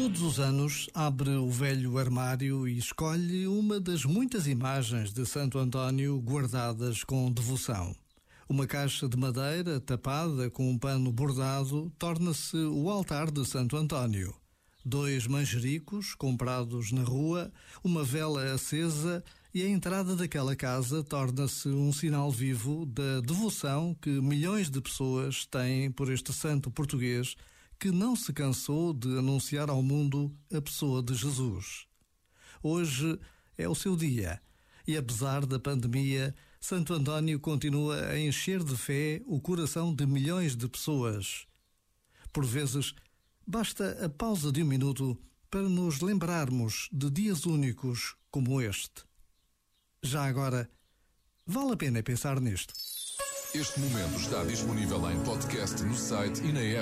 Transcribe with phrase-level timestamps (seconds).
[0.00, 5.58] Todos os anos abre o velho armário e escolhe uma das muitas imagens de Santo
[5.58, 7.96] António guardadas com devoção.
[8.48, 14.32] Uma caixa de madeira tapada com um pano bordado torna-se o altar de Santo António.
[14.84, 17.50] Dois manjericos comprados na rua,
[17.82, 24.10] uma vela acesa e a entrada daquela casa torna-se um sinal vivo da devoção que
[24.10, 27.34] milhões de pessoas têm por este santo português
[27.78, 31.86] que não se cansou de anunciar ao mundo a pessoa de Jesus.
[32.62, 33.18] Hoje
[33.56, 34.40] é o seu dia
[34.86, 40.56] e, apesar da pandemia, Santo António continua a encher de fé o coração de milhões
[40.56, 41.46] de pessoas.
[42.32, 42.94] Por vezes,
[43.46, 45.16] basta a pausa de um minuto
[45.48, 49.04] para nos lembrarmos de dias únicos como este.
[50.02, 50.68] Já agora,
[51.46, 52.74] vale a pena pensar nisto.
[53.54, 56.76] Este momento está disponível em podcast no site e na app.